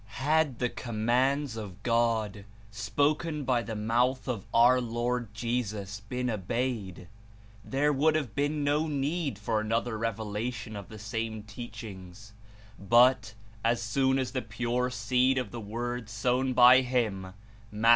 Had 0.17 0.57
the 0.57 0.67
commands 0.67 1.55
of 1.55 1.83
God, 1.83 2.45
spoken 2.71 3.43
by 3.43 3.61
the 3.61 3.75
mouth 3.75 4.27
of 4.27 4.47
our 4.51 4.81
Lord 4.81 5.31
Jesus, 5.31 5.99
been 5.99 6.27
obeyed, 6.27 7.07
there 7.63 7.93
would 7.93 8.15
have 8.15 8.33
been 8.33 8.63
no 8.63 8.87
need 8.87 9.37
for 9.37 9.61
another 9.61 9.99
revelation 9.99 10.75
of 10.75 10.89
the 10.89 10.97
same 10.97 11.43
teach 11.43 11.83
ings, 11.83 12.33
but, 12.79 13.35
as 13.63 13.79
soon 13.79 14.17
as 14.17 14.31
the 14.31 14.41
pure 14.41 14.89
seed 14.89 15.37
of 15.37 15.51
the 15.51 15.61
Word 15.61 16.09
sown 16.09 16.53
by 16.53 16.81
him 16.81 17.33
(*Matt. 17.71 17.89